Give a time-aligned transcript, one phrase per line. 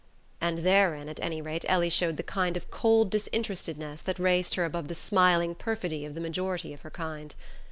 [0.41, 4.65] And therein at any rate Ellie showed the kind of cold disinterestedness that raised her
[4.65, 7.35] above the smiling perfidy of the majority of her kind.